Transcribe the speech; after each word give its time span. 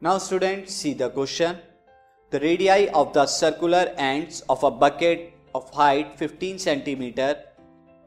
Now 0.00 0.18
students 0.18 0.74
see 0.74 0.94
the 0.94 1.10
question. 1.10 1.56
The 2.30 2.38
radii 2.38 2.88
of 2.90 3.12
the 3.14 3.26
circular 3.26 3.92
ends 3.96 4.42
of 4.48 4.62
a 4.62 4.70
bucket 4.70 5.32
of 5.56 5.68
height 5.70 6.16
15 6.16 6.60
centimeter 6.60 7.34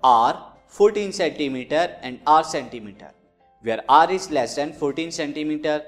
are 0.01 0.53
14 0.67 1.11
centimeter 1.11 1.97
and 2.01 2.21
r 2.25 2.45
centimeter 2.45 3.11
where 3.63 3.83
r 3.89 4.09
is 4.09 4.31
less 4.31 4.55
than 4.55 4.71
14 4.71 5.11
centimeter. 5.11 5.83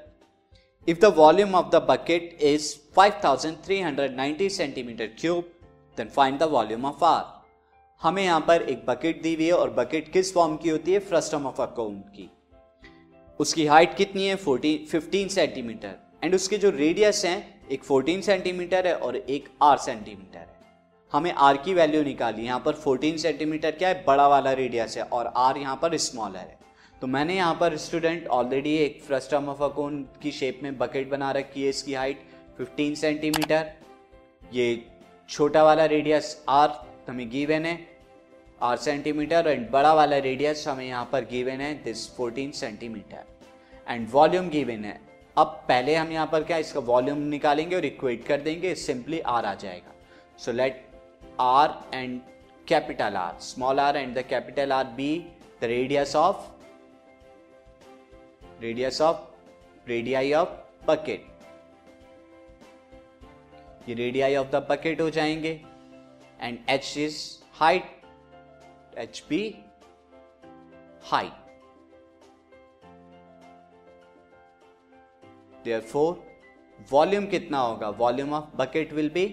If 0.85 0.99
the 0.99 1.09
volume 1.09 1.55
of 1.55 1.71
the 1.71 1.79
bucket 1.79 2.35
is 2.37 2.75
5390 2.91 4.49
centimeter 4.49 5.07
cube 5.07 5.45
then 5.95 6.09
find 6.09 6.37
the 6.37 6.47
volume 6.47 6.83
of 6.83 7.01
r. 7.01 7.25
हमें 8.03 8.23
यहाँ 8.23 8.39
पर 8.47 8.61
एक 8.69 8.85
bucket 8.85 9.21
दी 9.23 9.35
हुई 9.35 9.45
है 9.45 9.53
और 9.53 9.69
bucket 9.73 10.11
किस 10.13 10.33
form 10.33 10.57
की 10.63 10.69
होती 10.69 10.93
है 10.93 10.99
फ्रस्टम 11.11 11.45
ऑफ़ 11.47 11.61
अ 11.61 11.65
कोन 11.75 11.99
की 12.15 12.29
उसकी 13.39 13.65
हाइट 13.65 13.95
कितनी 13.95 14.27
है? 14.27 14.35
14 14.37 14.77
15 14.89 15.29
सेंटीमीटर 15.29 15.95
एंड 16.23 16.35
उसके 16.35 16.57
जो 16.57 16.69
रेडियस 16.69 17.23
हैं, 17.25 17.67
एक 17.71 17.83
14 17.83 18.21
सेंटीमीटर 18.21 18.87
है 18.87 18.95
और 18.95 19.15
एक 19.17 19.49
आर 19.61 19.77
सेंटीमीटर 19.77 20.39
है. 20.39 20.47
हमें 21.13 21.31
आर 21.33 21.57
की 21.57 21.73
वैल्यू 21.73 22.03
निकाली 22.03 22.45
यहाँ 22.45 22.59
पर 22.65 22.73
14 22.77 23.17
सेंटीमीटर 23.17 23.71
क्या 23.71 23.89
है? 23.89 24.03
बड़ा 24.07 24.27
वाला 24.27 24.51
रेडियस 24.53 24.97
है 24.97 25.03
और 25.03 25.31
आर 25.37 25.57
यहाँ 25.57 25.75
पर 25.81 25.97
स्मॉलर 25.97 26.37
है. 26.37 26.57
तो 27.01 27.07
मैंने 27.07 27.35
यहाँ 27.35 27.53
पर 27.59 27.75
स्टूडेंट 27.77 28.27
ऑलरेडी 28.29 28.75
एक 28.77 29.01
फ्रस्टम 29.03 29.47
ऑफ़ 29.49 29.63
अ 29.63 29.67
कोन 29.75 30.01
की 30.21 30.31
शेप 30.31 30.59
में 30.63 30.77
बकेट 30.77 31.09
बना 31.09 31.31
रखी 31.31 31.63
है 31.63 31.69
इसकी 31.69 31.93
हाइट 31.93 32.19
15 32.59 32.95
सेंटीमीटर 32.95 33.71
ये 34.53 34.67
छोटा 35.29 35.63
वाला 35.63 35.85
रेडियस 35.85 36.37
आर 36.49 36.69
हमें 37.09 37.29
गिवन 37.29 37.65
है। 37.65 37.75
आर 38.63 38.77
सेंटीमीटर 38.77 39.47
एंड 39.47 39.69
बड़ा 39.71 39.93
वाला 39.93 40.17
रेडियस 40.17 40.67
हमें 40.67 40.85
यहाँ 40.85 41.07
पर 41.11 41.25
गिवन 41.31 41.61
है 41.61 41.73
this 41.83 42.05
14 42.17 42.51
centimetre 42.55 43.23
and 43.87 44.07
volume 44.11 44.49
given 44.49 44.85
है. 44.85 44.99
अब 45.37 45.47
पहले 45.67 45.95
हम 45.95 46.11
यहाँ 46.11 46.27
पर 46.31 46.43
क्या, 46.43 46.57
इसका 46.57 46.79
वॉल्यूम 46.81 47.17
निकालेंगे 47.29 47.75
और 47.75 47.85
इक्वेट 47.85 48.25
कर 48.25 48.41
देंगे 48.41 48.73
सिंपली 48.75 49.19
आर 49.19 49.45
आ 49.45 49.53
जाएगा. 49.55 49.93
So 50.39 50.51
let 50.51 50.85
R 51.41 51.73
and 51.93 52.19
capital 52.67 53.15
R 53.17 53.39
small 53.41 53.79
R 53.79 53.97
and 53.97 54.17
the 54.17 54.23
capital 54.29 54.71
R 54.71 54.83
be 54.97 55.17
the 55.61 55.65
radius 55.65 56.15
of 56.15 56.45
radius 58.61 59.01
of 59.01 59.89
radii 59.89 60.31
of 60.33 60.49
bucket 60.87 61.25
ये 63.89 63.95
रेडियाई 63.95 64.35
ऑफ़ 64.35 64.47
द 64.47 64.65
बकेट 64.69 65.01
हो 65.01 65.09
जाएँगे. 65.09 65.59
And 66.39 66.57
H 66.69 66.93
is 66.97 67.19
height 67.53 68.02
be 69.29 69.41
height 71.11 71.41
therefore 75.65 76.15
volume 76.91 77.25
कितना 77.25 77.59
होगा? 77.59 77.89
Volume 77.89 78.33
of 78.33 78.55
bucket 78.57 78.93
will 78.93 79.09
be 79.09 79.25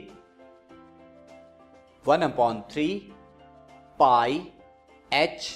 one 2.07 2.23
upon 2.23 2.61
three 2.71 2.87
pi 3.99 4.39
H 5.13 5.51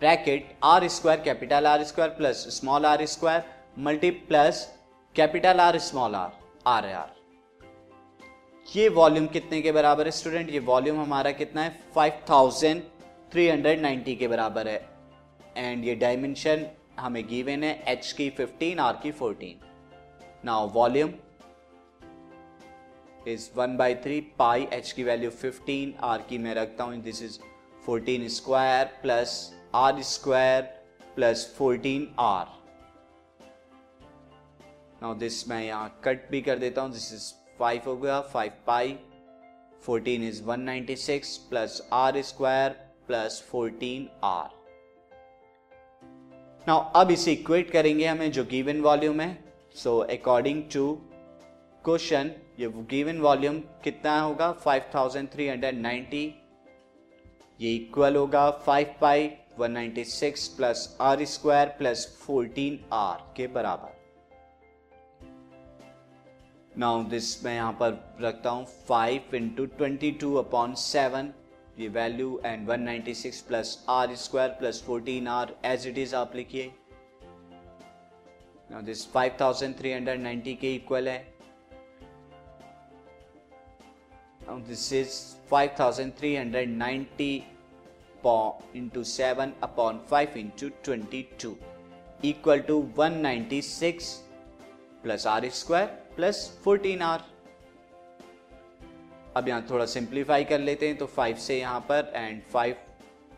bracket 0.00 0.56
R 0.64 0.88
square 0.88 1.20
capital 1.24 1.66
R 1.66 1.84
square 1.84 2.10
plus 2.10 2.46
small 2.58 2.86
R 2.86 3.04
square 3.06 3.44
multi 3.78 4.10
plus 4.10 4.66
capital 5.16 5.60
R 5.60 5.78
small 5.78 6.14
R 6.14 6.32
R 6.66 6.86
R 6.86 7.21
ये 8.66 8.88
volume 8.88 9.26
कितने 9.26 9.62
के 9.62 9.72
बराबर 9.72 10.04
है? 10.04 10.10
Student, 10.10 10.50
ये 10.50 10.58
volume 10.58 11.00
हमारा 11.00 11.32
कितना 11.32 11.62
है? 11.62 11.80
5390 11.96 14.16
के 14.16 14.28
बराबर 14.28 14.68
है। 14.68 14.88
एंड 15.56 15.84
ये 15.84 15.94
डायमेंशन 15.94 16.66
हमें 16.98 17.28
गिवन 17.28 17.64
है 17.64 17.84
एच 17.88 18.12
की 18.12 18.30
15 18.30 18.80
आर 18.80 19.00
की 19.02 19.12
14 19.12 19.54
now 20.44 20.68
volume 20.68 21.12
is 23.28 23.50
one 23.56 23.76
by 23.76 23.94
three 23.94 24.20
pi 24.38 24.68
H 24.72 24.92
की 24.92 25.04
वैल्यू 25.04 25.30
15 25.44 25.92
आर 26.04 26.22
की 26.28 26.38
मैं 26.38 26.54
रखता 26.54 26.84
हूँ 26.84 26.96
this 27.02 27.22
is 27.22 27.38
14 27.88 28.28
square 28.28 28.84
plus 29.02 29.54
R 29.74 30.02
square 30.02 30.62
plus 31.14 31.56
14 31.60 32.06
R 32.20 32.46
now 35.02 35.14
this 35.18 35.48
मैं 35.48 35.64
यहाँ 35.64 36.00
कट 36.04 36.30
भी 36.30 36.40
कर 36.40 36.58
देता 36.58 36.82
हूँ 36.82 36.92
दिस 36.92 37.12
इज़ 37.12 37.41
5 37.62 37.86
हो 37.86 37.96
गया 37.96 38.22
5 38.32 38.50
pi 38.66 38.96
14 39.88 40.22
is 40.28 40.42
196 40.44 41.36
plus 41.50 41.80
R 41.92 42.20
square 42.22 42.70
plus 43.06 43.42
14 43.54 44.08
R 44.24 44.50
now 46.66 46.90
अब 46.96 47.10
इसे 47.10 47.32
इक्वेट 47.32 47.70
करेंगे 47.70 48.06
हमें 48.06 48.30
जो 48.32 48.44
गिवन 48.50 48.80
वॉल्यूम 48.80 49.20
है। 49.20 49.32
सो 49.76 49.98
अकॉर्डिंग 50.10 50.62
टू 50.72 50.84
क्वेश्चन 51.84 52.30
ये 52.60 52.68
गिवन 52.90 53.20
वॉल्यूम 53.20 53.58
कितना 53.84 54.18
होगा? 54.20 54.48
5390 54.66 56.22
ये 57.60 57.74
इक्वल 57.74 58.16
होगा 58.16 58.44
5 58.68 58.92
pi 59.00 59.30
196 59.60 60.46
plus 60.56 60.96
R 61.00 61.24
square 61.26 61.74
plus 61.78 62.06
14 62.20 62.78
R 62.92 63.18
के 63.36 63.46
बराबर। 63.54 64.01
नाउ 66.78 67.02
दिस 67.04 67.44
मैं 67.44 67.54
यहाँ 67.54 67.72
पर 67.80 68.16
रखता 68.20 68.50
हूँ 68.50 68.64
five 68.88 69.34
into 69.36 69.66
twenty 69.78 70.10
two 70.20 70.34
upon 70.34 70.74
seven 70.74 71.32
ये 71.78 71.88
value 71.88 72.40
and 72.44 72.68
196 72.68 73.40
plus 73.48 73.84
R 73.88 74.14
square 74.16 74.48
plus 74.60 74.82
14 74.88 75.28
R 75.28 75.54
as 75.64 75.86
it 75.86 75.98
is 75.98 76.14
आप 76.16 76.36
लिखिए। 76.36 76.72
नाउ 78.70 78.82
दिस 78.82 79.06
5390 79.16 80.56
के 80.60 80.74
इक्वल 80.74 81.08
है। 81.08 81.20
Now 84.42 84.58
this 84.68 84.92
is 84.92 85.20
5390 85.54 87.32
into 88.74 89.02
7 89.04 89.52
upon 89.66 89.96
5 90.10 90.36
into 90.36 90.66
22 90.88 91.56
equal 92.22 92.60
to 92.68 92.76
196 92.96 94.10
plus 95.02 95.26
r 95.26 95.40
square 96.12 96.16
plus 96.16 96.50
14r 96.64 97.20
अब 99.36 99.48
यहाँ 99.48 99.66
थोड़ा 99.70 99.84
simplify 99.86 100.44
कर 100.44 100.58
लेते 100.58 100.86
हैं 100.86 100.96
तो 100.98 101.06
फाइव 101.06 101.36
से 101.36 101.58
यहाँ 101.58 101.80
पर 101.80 102.12
एंड 102.16 102.42
फाइव 102.42 102.76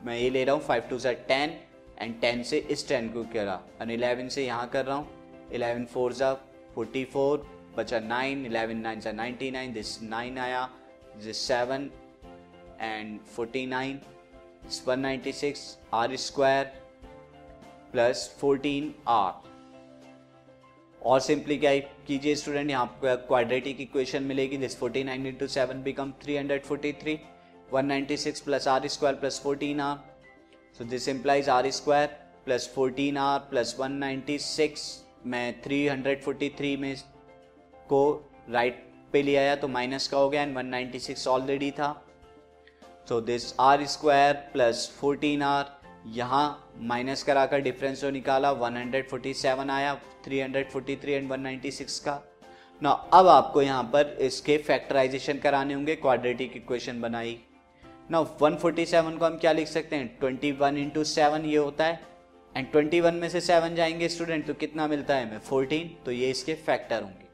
मैं 0.05 0.19
ये 0.19 0.31
ले 0.31 0.45
रहा 0.45 0.55
हूँ 0.55 0.63
फाइव 0.63 0.83
टू 0.91 0.99
ज़ा 0.99 1.13
टेन 1.13 1.51
एंड 1.99 2.21
टेन 2.21 2.43
से 2.43 2.59
इस 2.59 2.89
टेन 2.89 3.09
को 3.09 3.23
करा। 3.25 3.61
एंड 3.83 3.91
इलेवन 3.91 4.29
से 4.29 4.45
यहाँ 4.47 4.69
कर 4.69 4.85
रहा 4.85 4.97
हूँ 4.97 5.07
इलेवन 5.53 5.85
फोर 5.85 6.13
ज़ा 6.13 6.33
फोर्टी 6.75 7.05
फोर 7.05 7.47
बचा 7.79 8.01
नाइन 8.01 8.47
इलेवन 8.47 8.77
नाइन 8.77 9.01
ज़ा 9.01 9.13
नाइन्टी 9.13 9.51
नाइन 9.51 9.73
दिस 9.73 10.03
नाइन 10.03 10.39
आया 10.39 10.69
this 11.25 11.47
seven 11.49 11.91
and 12.81 13.21
forty 13.37 13.67
nine 13.67 14.01
one 14.87 15.01
ninety 15.01 15.33
six 15.33 15.79
R 15.95 16.17
square 16.17 16.65
plus 17.93 18.37
fourteen 18.41 18.95
R 19.09 19.54
और 21.07 21.21
सिंपली 21.21 21.57
क्या 21.59 21.75
कीजिए 22.07 22.35
स्टूडेंट 22.35 22.71
यहाँ 22.71 22.87
पर 23.03 23.17
क्वाड्रेटिक 23.29 23.81
इक्वेशन 23.81 24.23
मिलेगी 24.23 24.57
this 24.57 24.79
49 24.83 25.05
nine 25.05 25.27
into 25.27 25.47
seven 25.47 25.83
become 25.83 26.13
three 26.23 26.37
hundred 26.37 26.63
forty 26.65 26.93
three 27.03 27.19
one 27.73 27.87
ninety 27.87 28.17
six 28.17 28.41
plus 28.41 28.69
R 28.69 28.87
square 28.89 29.17
plus 29.17 29.41
fourteen 29.43 29.81
R 29.81 29.97
so 30.79 30.85
this 30.85 31.09
implies 31.09 31.49
R 31.49 31.71
square 31.71 32.07
plus 32.45 32.71
fourteen 32.75 33.17
R 33.19 33.39
plus 33.51 33.77
one 33.81 33.93
ninety 34.05 34.39
six 34.39 34.87
मैं 35.27 35.61
three 35.63 35.87
hundred 35.87 36.23
forty 36.23 36.49
three 36.59 36.77
में 36.77 36.95
को 37.89 38.03
right 38.51 38.83
पे 39.13 39.23
ले 39.23 39.37
आया 39.37 39.55
तो 39.57 39.69
minus 39.69 40.09
का 40.09 40.19
हो 40.19 40.29
गया 40.31 40.43
and 40.43 40.57
one 40.57 40.67
ninety 40.67 40.99
six 40.99 41.27
already 41.29 41.71
था. 41.71 41.93
So 43.09 43.21
this 43.21 43.55
R 43.61 43.85
square 43.87 44.33
plus 44.53 44.89
fourteen 45.01 45.43
R 45.43 45.73
यहाँ 46.17 46.47
माइनस 46.89 47.23
कराकर 47.23 47.61
डिफरेंस 47.63 48.01
जो 48.01 48.11
निकाला 48.11 48.53
147 48.61 49.71
आया 49.71 49.93
343 50.25 51.09
एंड 51.09 51.33
196 51.33 51.99
का। 51.99 52.23
ना 52.83 52.91
अब 52.91 53.29
आपको 53.29 53.63
यहाँ 53.63 53.83
पर 53.83 54.17
इसके 54.21 54.59
फैक्टराइजेशन 54.59 55.39
कराने 55.39 55.75
होंगे 55.75 55.97
क्वाड्रेटिक 55.97 56.57
इक्वेशन 56.57 57.01
बनाई। 57.01 57.39
ना 58.11 58.19
147 58.19 59.19
को 59.19 59.25
हम 59.25 59.39
क्या 59.39 59.53
लिख 59.53 59.69
सकते 59.69 59.97
हैं? 59.97 60.19
21 60.19 60.59
वन 60.59 60.77
इंटू 60.77 61.05
सेवन 61.05 61.45
ये 61.45 61.57
होता 61.57 61.85
है। 61.85 62.01
एंड 62.57 62.73
21 62.73 63.13
में 63.13 63.29
से 63.29 63.41
7 63.41 63.75
जाएँगे 63.75 64.09
स्टूडेंट 64.09 64.47
तो 64.47 64.55
कितना 64.55 64.87
मिलता 64.87 65.17
है 65.17 65.29
हमें? 65.29 65.41
14 65.41 66.05
तो 66.05 66.11
ये 66.11 66.31
इसके 66.31 66.55
फैक्टर 66.55 67.03
होंगे। 67.03 67.25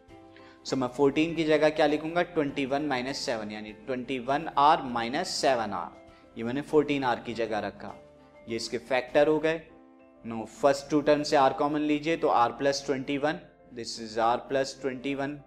सो 0.65 0.77
so, 0.77 0.83
मैं 0.83 0.89
14 0.89 1.37
की 1.37 1.45
जगह 1.45 1.69
क्या 1.69 1.87
लिखूँगा? 1.87 2.25
21 2.35 2.67
वन 2.67 2.83
माइनस 2.83 3.19
सेवन 3.19 3.51
यानी 3.51 3.75
21 3.91 4.49
आर 4.59 4.83
माइनस 4.83 5.29
सेवन 5.29 5.73
आर 5.73 6.01
ये 6.39 6.45
मैंने 6.45 6.63
14 6.63 7.05
आर 7.05 7.21
की 7.27 7.35
जगह 7.35 7.59
रखा। 7.59 7.95
ये 8.49 8.57
इसके 8.57 8.79
फैक्टर 8.79 9.27
हो 9.27 9.39
गए। 9.39 9.63
नो 10.25 10.45
फ़र्स्ट 10.53 10.91
टू 10.91 11.01
टर्म 11.01 11.23
से 11.23 11.37
आर 11.37 11.53
कॉमन 11.59 11.81
लीजिए 11.83 12.17
तो 12.17 12.29
R 12.29 12.53
plus 12.53 12.83
twenty 12.87 13.19
one 13.19 13.39
this 13.75 14.01
is 14.03 14.19
R 14.21 14.37
plus 14.49 14.79
twenty 14.83 15.15
one 15.15 15.39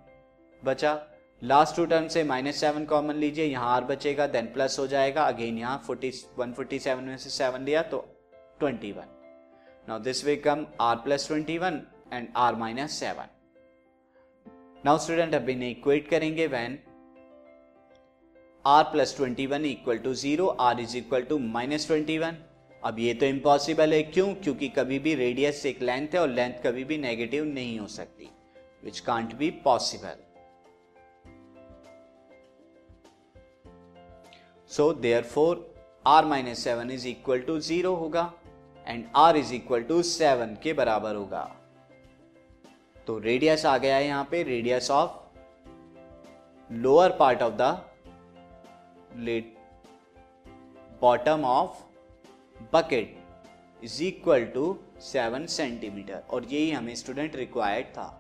बचा। 0.63 0.93
लास्ट 1.41 1.75
टू 1.75 1.85
टर्म 1.85 2.07
से 2.07 2.23
माइनस 2.23 2.59
सेवन 2.59 2.85
कॉमन 2.85 3.15
लीजिए, 3.15 3.45
यहाँ 3.45 3.75
आर 3.75 3.83
बचेगा 3.83 4.27
देन 4.27 4.45
प्लस 4.53 4.77
हो 4.79 4.85
जाएगा। 4.87 5.23
अगेन 5.23 5.57
यहाँ 5.57 5.81
फोर्टी 5.87 6.11
वन 6.37 6.53
फोर्टी 6.53 6.79
सेवन 6.79 7.03
में 7.03 7.17
से 7.17 7.29
सेवन 7.29 7.65
लिया 7.65 7.81
तो 7.83 7.97
twenty 8.59 8.91
one 8.91 9.07
now 9.87 9.99
this 9.99 10.23
way 10.25 10.35
come 10.37 10.65
R 10.81 10.95
plus 10.97 11.27
twenty 11.27 11.57
one 11.57 11.81
and 12.13 12.27
R 12.37 12.55
minus 12.55 12.99
seven 12.99 13.29
now 14.85 14.97
student 14.99 15.35
अब 15.35 15.49
इन्हें 15.49 15.69
इक्वेट 15.69 16.07
करेंगे 16.09 16.47
when 16.47 16.79
R 18.65 18.83
plus 18.91 19.15
twenty 19.17 19.45
one 19.47 19.65
equal 19.65 19.97
to 19.99 20.13
zero 20.15 20.47
R 20.61 20.79
is 20.79 20.97
equal 20.97 21.23
to 21.23 21.37
minus 21.39 21.87
twenty 21.87 22.17
one 22.17 22.37
अब 22.83 22.97
ये 22.99 23.13
तो 23.13 23.25
impossible 23.25 23.93
है, 23.93 24.01
क्यों? 24.03 24.33
क्योंकि 24.35 24.67
कभी 24.69 24.97
भी 24.99 25.13
रेडियस 25.15 25.65
एक 25.65 25.81
लेंथ 25.81 26.07
है 26.13 26.19
और 26.19 26.29
लेंथ 26.29 26.53
कभी 26.63 26.83
भी 26.83 26.97
नेगेटिव 26.97 27.45
नहीं 27.45 27.77
हो 27.79 27.87
सकती 27.87 28.29
which 28.83 28.99
can't 28.99 29.35
be 29.35 29.49
possible 29.63 30.21
so 34.69 34.91
therefore 35.23 35.69
R 36.05 36.25
minus 36.25 36.63
seven 36.63 36.91
is 36.91 37.07
equal 37.07 37.39
to 37.41 37.59
zero 37.59 37.93
होगा 37.95 38.31
and 38.87 39.05
R 39.15 39.37
is 39.37 39.53
equal 39.53 39.83
to 39.83 40.01
seven 40.03 40.57
के 40.63 40.73
बराबर 40.73 41.15
होगा। 41.15 41.43
तो 43.07 43.17
रेडियस 43.19 43.65
आ 43.65 43.77
गया 43.77 43.95
है 43.95 44.05
यहाँ 44.05 44.27
पे 44.31 44.43
radius 44.43 44.91
of 44.91 45.11
lower 46.69 47.15
part 47.19 47.41
of 47.41 47.53
the 47.53 47.61
bottom 51.01 51.45
of 51.45 51.81
bucket 52.73 53.15
is 53.83 54.03
equal 54.03 54.43
to 54.45 54.77
seven 55.01 55.45
centimetre 55.45 56.23
और 56.29 56.45
यही 56.51 56.71
हमें 56.71 56.95
स्टूडेंट 56.95 57.35
रिक्वायर्ड 57.35 57.85
था 57.85 58.19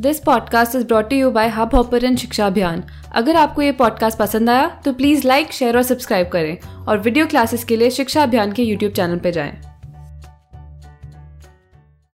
this 0.00 0.20
podcast 0.20 0.76
is 0.76 0.86
brought 0.86 1.12
you 1.12 1.30
by 1.30 1.48
Hubhopper 1.74 2.16
Shiksha 2.16 2.46
Abhiyan 2.46 2.82
अगर 3.12 3.36
आपको 3.36 3.62
ये 3.62 3.72
पॉडकास्ट 3.72 4.18
पसंद 4.18 4.50
आया 4.50 4.68
तो 4.84 4.92
प्लीज़ 4.92 5.26
लाइक 5.26 5.52
शेयर 5.52 5.76
और 5.76 5.82
सब्सक्राइब 5.82 6.28
करें 6.28 6.84
और 6.86 6.98
वीडियो 6.98 7.26
क्लासेस 7.26 7.64
के 7.64 7.76
लिए 7.76 7.90
शिक्षा 7.90 8.22
अभियान 8.22 8.52
के 8.52 8.62
यूट्यूब 8.62 8.92
चैनल 8.92 9.18
पर 9.18 9.30
जाएँ। 9.30 9.71